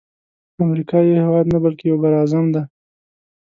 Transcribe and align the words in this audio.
امریکا 0.65 0.97
یو 1.01 1.17
هیواد 1.25 1.45
نه 1.53 1.57
بلکی 1.63 1.85
یو 1.87 1.97
بر 2.01 2.13
اعظم 2.19 2.45
دی. 2.53 2.61